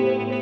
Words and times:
Zeds 0.00 0.39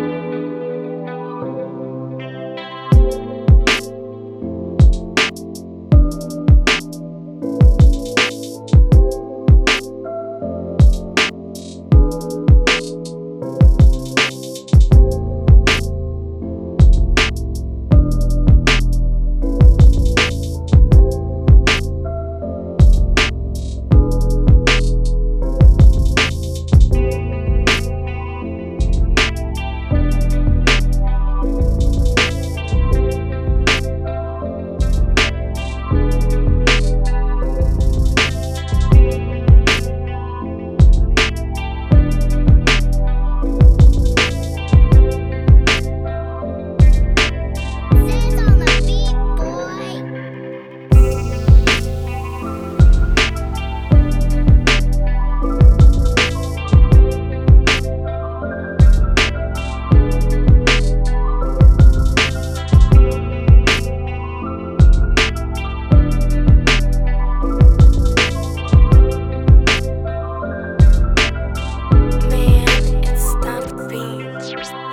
Música 0.00 0.59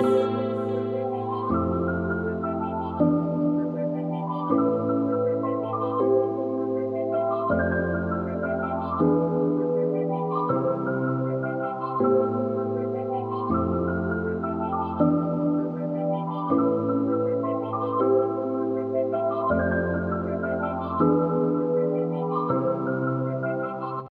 beat. 0.00 0.37